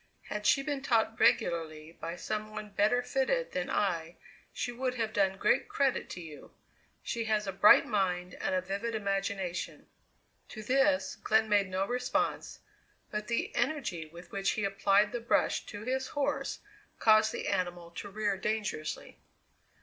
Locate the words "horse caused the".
16.07-17.47